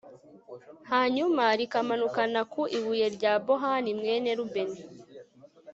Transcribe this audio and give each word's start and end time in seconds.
hanyuma 0.91 1.43
rukamanukana 1.59 2.41
ku 2.51 2.61
ibuye 2.77 3.07
rya 3.15 3.33
bohani, 3.45 3.89
mwene 3.99 4.29
rubeni 4.37 4.81